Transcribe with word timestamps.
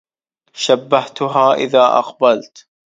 شبهتها 0.53 1.53
إذ 1.53 1.75
أقبلت 1.75 2.67